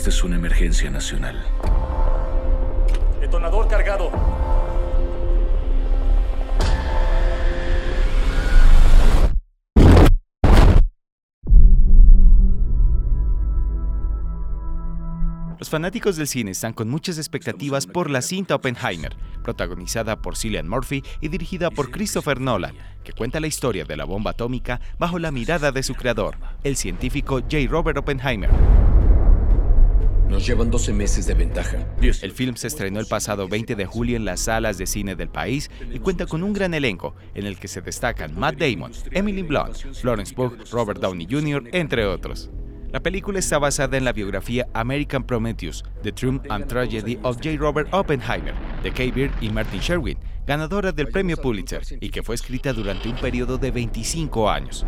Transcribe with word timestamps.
Esta 0.00 0.08
es 0.08 0.24
una 0.24 0.36
emergencia 0.36 0.88
nacional. 0.88 1.44
Detonador 3.20 3.68
cargado. 3.68 4.10
Los 15.58 15.68
fanáticos 15.68 16.16
del 16.16 16.26
cine 16.26 16.52
están 16.52 16.72
con 16.72 16.88
muchas 16.88 17.18
expectativas 17.18 17.86
por 17.86 18.08
la 18.08 18.22
cinta 18.22 18.54
Oppenheimer, 18.54 19.14
protagonizada 19.42 20.22
por 20.22 20.38
Cillian 20.38 20.66
Murphy 20.66 21.02
y 21.20 21.28
dirigida 21.28 21.70
por 21.70 21.90
Christopher 21.90 22.40
Nolan, 22.40 22.74
que 23.04 23.12
cuenta 23.12 23.38
la 23.38 23.48
historia 23.48 23.84
de 23.84 23.98
la 23.98 24.06
bomba 24.06 24.30
atómica 24.30 24.80
bajo 24.98 25.18
la 25.18 25.30
mirada 25.30 25.72
de 25.72 25.82
su 25.82 25.94
creador, 25.94 26.38
el 26.64 26.76
científico 26.76 27.40
J. 27.40 27.66
Robert 27.68 27.98
Oppenheimer. 27.98 28.79
Nos 30.30 30.46
llevan 30.46 30.70
12 30.70 30.92
meses 30.92 31.26
de 31.26 31.34
ventaja. 31.34 31.84
El 32.00 32.30
film 32.30 32.54
se 32.54 32.68
estrenó 32.68 33.00
el 33.00 33.06
pasado 33.06 33.48
20 33.48 33.74
de 33.74 33.84
julio 33.84 34.16
en 34.16 34.24
las 34.24 34.40
salas 34.40 34.78
de 34.78 34.86
cine 34.86 35.16
del 35.16 35.28
país 35.28 35.68
y 35.92 35.98
cuenta 35.98 36.24
con 36.26 36.44
un 36.44 36.52
gran 36.52 36.72
elenco 36.72 37.16
en 37.34 37.46
el 37.46 37.58
que 37.58 37.66
se 37.66 37.80
destacan 37.80 38.38
Matt 38.38 38.56
Damon, 38.56 38.92
Emily 39.10 39.42
Blunt, 39.42 39.74
Florence 39.92 40.32
Pugh, 40.32 40.56
Robert 40.70 41.00
Downey 41.00 41.26
Jr., 41.28 41.64
entre 41.72 42.06
otros. 42.06 42.48
La 42.92 43.00
película 43.00 43.40
está 43.40 43.58
basada 43.58 43.96
en 43.96 44.04
la 44.04 44.12
biografía 44.12 44.68
American 44.72 45.24
Prometheus, 45.24 45.84
The 46.04 46.12
Truth 46.12 46.42
and 46.48 46.68
Tragedy 46.68 47.18
of 47.22 47.38
J. 47.38 47.56
Robert 47.58 47.88
Oppenheimer, 47.92 48.54
de 48.84 48.92
Kay 48.92 49.10
Beard 49.10 49.32
y 49.40 49.50
Martin 49.50 49.80
Sherwin, 49.80 50.18
ganadora 50.46 50.92
del 50.92 51.08
premio 51.08 51.38
Pulitzer, 51.38 51.82
y 52.00 52.08
que 52.08 52.22
fue 52.22 52.36
escrita 52.36 52.72
durante 52.72 53.08
un 53.08 53.16
periodo 53.16 53.58
de 53.58 53.72
25 53.72 54.48
años. 54.48 54.86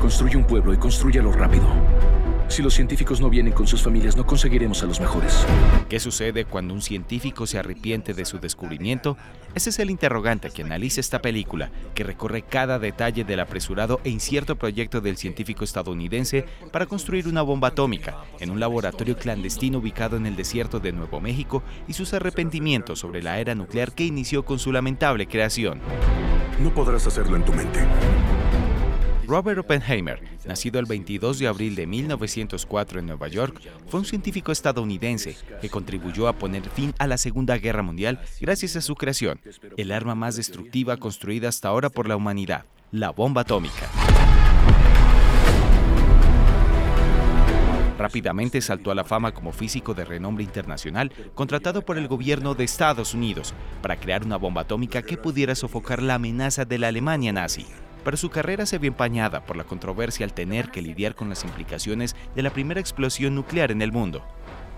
Construye 0.00 0.36
un 0.36 0.44
pueblo 0.44 0.74
y 0.74 0.78
construyelo 0.78 1.30
rápido. 1.30 1.66
Si 2.48 2.62
los 2.62 2.74
científicos 2.74 3.20
no 3.20 3.28
vienen 3.28 3.52
con 3.52 3.66
sus 3.66 3.82
familias, 3.82 4.16
no 4.16 4.24
conseguiremos 4.26 4.82
a 4.82 4.86
los 4.86 5.00
mejores. 5.00 5.46
¿Qué 5.88 6.00
sucede 6.00 6.46
cuando 6.46 6.72
un 6.72 6.80
científico 6.80 7.46
se 7.46 7.58
arrepiente 7.58 8.14
de 8.14 8.24
su 8.24 8.38
descubrimiento? 8.38 9.18
Ese 9.54 9.68
es 9.70 9.78
el 9.78 9.90
interrogante 9.90 10.50
que 10.50 10.62
analiza 10.62 11.00
esta 11.00 11.20
película, 11.20 11.70
que 11.94 12.04
recorre 12.04 12.42
cada 12.42 12.78
detalle 12.78 13.24
del 13.24 13.40
apresurado 13.40 14.00
e 14.02 14.08
incierto 14.08 14.56
proyecto 14.56 15.02
del 15.02 15.18
científico 15.18 15.62
estadounidense 15.62 16.46
para 16.72 16.86
construir 16.86 17.28
una 17.28 17.42
bomba 17.42 17.68
atómica 17.68 18.16
en 18.40 18.50
un 18.50 18.60
laboratorio 18.60 19.16
clandestino 19.16 19.78
ubicado 19.78 20.16
en 20.16 20.24
el 20.24 20.34
desierto 20.34 20.80
de 20.80 20.92
Nuevo 20.92 21.20
México 21.20 21.62
y 21.86 21.92
sus 21.92 22.14
arrepentimientos 22.14 22.98
sobre 22.98 23.22
la 23.22 23.38
era 23.38 23.54
nuclear 23.54 23.92
que 23.92 24.04
inició 24.04 24.44
con 24.44 24.58
su 24.58 24.72
lamentable 24.72 25.26
creación. 25.26 25.80
No 26.62 26.72
podrás 26.72 27.06
hacerlo 27.06 27.36
en 27.36 27.44
tu 27.44 27.52
mente. 27.52 27.80
Robert 29.28 29.58
Oppenheimer, 29.58 30.22
nacido 30.46 30.80
el 30.80 30.86
22 30.86 31.38
de 31.38 31.48
abril 31.48 31.74
de 31.74 31.86
1904 31.86 33.00
en 33.00 33.06
Nueva 33.06 33.28
York, 33.28 33.60
fue 33.86 34.00
un 34.00 34.06
científico 34.06 34.52
estadounidense 34.52 35.36
que 35.60 35.68
contribuyó 35.68 36.28
a 36.28 36.32
poner 36.32 36.62
fin 36.70 36.94
a 36.98 37.06
la 37.06 37.18
Segunda 37.18 37.58
Guerra 37.58 37.82
Mundial 37.82 38.20
gracias 38.40 38.76
a 38.76 38.80
su 38.80 38.94
creación, 38.94 39.38
el 39.76 39.92
arma 39.92 40.14
más 40.14 40.36
destructiva 40.36 40.96
construida 40.96 41.50
hasta 41.50 41.68
ahora 41.68 41.90
por 41.90 42.08
la 42.08 42.16
humanidad, 42.16 42.64
la 42.90 43.10
bomba 43.10 43.42
atómica. 43.42 43.90
Rápidamente 47.98 48.62
saltó 48.62 48.92
a 48.92 48.94
la 48.94 49.04
fama 49.04 49.34
como 49.34 49.52
físico 49.52 49.92
de 49.92 50.06
renombre 50.06 50.42
internacional, 50.42 51.12
contratado 51.34 51.82
por 51.82 51.98
el 51.98 52.08
gobierno 52.08 52.54
de 52.54 52.64
Estados 52.64 53.12
Unidos 53.12 53.52
para 53.82 54.00
crear 54.00 54.24
una 54.24 54.38
bomba 54.38 54.62
atómica 54.62 55.02
que 55.02 55.18
pudiera 55.18 55.54
sofocar 55.54 56.00
la 56.00 56.14
amenaza 56.14 56.64
de 56.64 56.78
la 56.78 56.88
Alemania 56.88 57.34
nazi 57.34 57.66
pero 58.04 58.16
su 58.16 58.30
carrera 58.30 58.66
se 58.66 58.78
vio 58.78 58.88
empañada 58.88 59.44
por 59.44 59.56
la 59.56 59.64
controversia 59.64 60.24
al 60.24 60.32
tener 60.32 60.70
que 60.70 60.82
lidiar 60.82 61.14
con 61.14 61.28
las 61.28 61.44
implicaciones 61.44 62.16
de 62.34 62.42
la 62.42 62.50
primera 62.50 62.80
explosión 62.80 63.34
nuclear 63.34 63.70
en 63.70 63.82
el 63.82 63.92
mundo. 63.92 64.22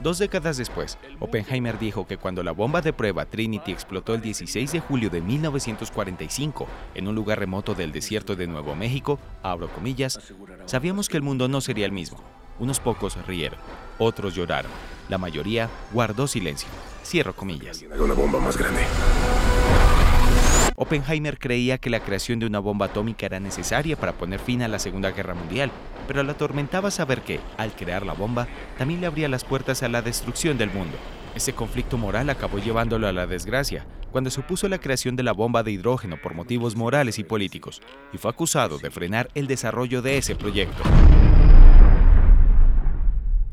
Dos 0.03 0.19
décadas 0.19 0.57
después, 0.57 0.97
Oppenheimer 1.19 1.79
dijo 1.79 2.07
que 2.07 2.17
cuando 2.17 2.43
la 2.43 2.53
bomba 2.53 2.81
de 2.81 2.95
prueba 2.95 3.27
Trinity 3.27 3.71
explotó 3.71 4.15
el 4.15 4.23
16 4.23 4.73
de 4.73 4.81
julio 4.81 5.11
de 5.11 5.21
1945 5.21 6.67
en 6.95 7.07
un 7.07 7.15
lugar 7.15 7.39
remoto 7.39 7.75
del 7.75 7.93
desierto 7.93 8.35
de 8.35 8.47
Nuevo 8.47 8.75
México, 8.75 9.19
abro 9.43 9.69
comillas, 9.69 10.19
sabíamos 10.65 11.11
que 11.11 11.19
el 11.19 11.23
mundo 11.23 11.49
no 11.49 11.61
sería 11.61 11.85
el 11.85 11.93
mismo. 11.93 12.19
Unos 12.59 12.81
pocos 12.81 13.19
rieron, 13.27 13.59
otros 13.99 14.35
lloraron, 14.35 14.71
la 15.11 15.19
mayoría 15.19 15.69
guardó 15.93 16.27
silencio. 16.27 16.69
Cierro 17.05 17.37
comillas. 17.37 17.85
Oppenheimer 20.83 21.39
creía 21.39 21.77
que 21.77 21.91
la 21.91 22.01
creación 22.01 22.39
de 22.39 22.47
una 22.47 22.59
bomba 22.59 22.87
atómica 22.87 23.27
era 23.27 23.39
necesaria 23.39 23.99
para 23.99 24.15
poner 24.15 24.41
fin 24.41 24.63
a 24.63 24.69
la 24.69 24.79
Segunda 24.79 25.11
Guerra 25.11 25.35
Mundial, 25.35 25.71
pero 26.07 26.23
le 26.23 26.31
atormentaba 26.31 26.91
saber 26.91 27.21
que, 27.21 27.39
al 27.59 27.73
crear 27.73 28.07
la 28.07 28.15
bomba, 28.15 28.49
también 28.79 29.03
le 29.03 29.07
abría 29.07 29.29
las 29.29 29.45
puertas 29.45 29.83
a 29.83 29.91
la 29.91 30.01
destrucción 30.01 30.57
del 30.57 30.71
mundo. 30.71 30.97
Ese 31.35 31.53
conflicto 31.53 31.99
moral 31.99 32.31
acabó 32.31 32.59
llevándolo 32.61 33.09
a 33.09 33.13
la 33.13 33.27
desgracia, 33.27 33.85
cuando 34.11 34.31
se 34.31 34.41
opuso 34.41 34.69
a 34.69 34.71
la 34.71 34.79
creación 34.79 35.17
de 35.17 35.23
la 35.23 35.33
bomba 35.33 35.63
de 35.63 35.71
hidrógeno 35.71 36.17
por 36.17 36.33
motivos 36.33 36.75
morales 36.77 37.19
y 37.19 37.25
políticos, 37.25 37.83
y 38.15 38.17
fue 38.17 38.31
acusado 38.31 38.79
de 38.79 38.91
frenar 38.91 39.29
el 39.35 39.49
desarrollo 39.49 40.01
de 40.01 40.17
ese 40.17 40.35
proyecto. 40.35 40.83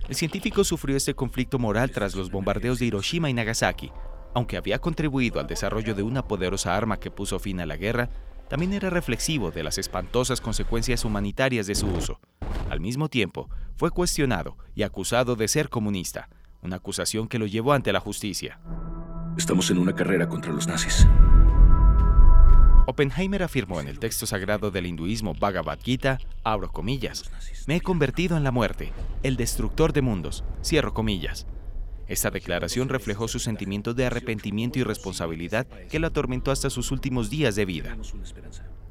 El 0.08 0.16
científico 0.16 0.64
sufrió 0.64 0.96
este 0.96 1.14
conflicto 1.14 1.60
moral 1.60 1.92
tras 1.92 2.16
los 2.16 2.32
bombardeos 2.32 2.80
de 2.80 2.86
Hiroshima 2.86 3.30
y 3.30 3.34
Nagasaki, 3.34 3.92
aunque 4.34 4.58
había 4.58 4.80
contribuido 4.80 5.40
al 5.40 5.48
desarrollo 5.48 5.96
de 5.96 6.04
una 6.04 6.28
poderosa 6.28 6.76
arma 6.76 7.00
que 7.00 7.12
puso 7.12 7.40
fin 7.40 7.60
a 7.60 7.66
la 7.66 7.78
guerra, 7.78 8.10
también 8.48 8.74
era 8.74 8.90
reflexivo 8.90 9.52
de 9.52 9.64
las 9.64 9.78
espantosas 9.78 10.42
consecuencias 10.42 11.04
humanitarias 11.06 11.68
de 11.68 11.76
su 11.76 11.88
uso. 11.88 12.20
Al 12.70 12.80
mismo 12.80 13.10
tiempo, 13.10 13.50
fue 13.76 13.92
cuestionado 13.92 14.58
y 14.76 14.84
acusado 14.84 15.36
de 15.36 15.48
ser 15.48 15.70
comunista, 15.70 16.30
una 16.62 16.78
acusación 16.78 17.28
que 17.28 17.40
lo 17.40 17.46
llevó 17.46 17.74
ante 17.74 17.92
la 17.92 18.00
justicia. 18.00 18.60
Estamos 19.38 19.70
en 19.70 19.78
una 19.78 19.94
carrera 19.94 20.28
contra 20.28 20.52
los 20.52 20.68
nazis. 20.68 21.08
Oppenheimer 22.90 23.44
afirmó 23.44 23.82
en 23.82 23.90
el 23.90 24.00
texto 24.00 24.26
sagrado 24.26 24.72
del 24.72 24.86
hinduismo 24.86 25.34
Bhagavad 25.34 25.78
Gita, 25.84 26.20
abro 26.44 26.72
comillas, 26.72 27.30
me 27.68 27.76
he 27.76 27.82
convertido 27.82 28.38
en 28.38 28.46
la 28.46 28.52
muerte, 28.52 28.94
el 29.24 29.36
destructor 29.36 29.92
de 29.92 30.02
mundos, 30.02 30.46
cierro 30.64 30.94
comillas. 30.94 31.46
Esta 32.08 32.30
declaración 32.30 32.90
reflejó 32.90 33.28
su 33.28 33.40
sentimiento 33.40 33.94
de 33.94 34.06
arrepentimiento 34.06 34.80
y 34.80 34.84
responsabilidad 34.84 35.68
que 35.90 36.00
lo 36.00 36.08
atormentó 36.08 36.52
hasta 36.52 36.70
sus 36.70 36.92
últimos 36.92 37.30
días 37.30 37.56
de 37.56 37.66
vida. 37.66 37.98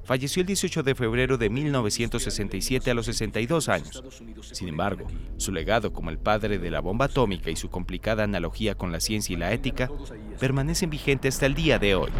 Falleció 0.04 0.41
el 0.41 0.47
18 0.47 0.84
de 0.84 0.94
febrero 0.94 1.37
de 1.37 1.50
1967 1.50 2.91
a 2.91 2.94
los 2.94 3.06
62 3.06 3.69
años. 3.69 4.04
Sin 4.53 4.69
embargo, 4.69 5.09
su 5.37 5.50
legado 5.50 5.93
como 5.93 6.10
el 6.10 6.19
padre 6.19 6.59
de 6.59 6.71
la 6.71 6.81
bomba 6.81 7.06
atómica 7.06 7.50
y 7.50 7.56
su 7.56 7.71
complicada 7.71 8.22
analogía 8.22 8.77
con 8.77 8.93
la 8.93 9.00
ciencia 9.00 9.34
y 9.34 9.37
la 9.37 9.53
ética 9.53 9.91
permanecen 10.38 10.91
vigentes 10.91 11.34
hasta 11.34 11.47
el 11.47 11.54
día 11.54 11.81
de 11.81 11.97
hoy. 11.97 12.10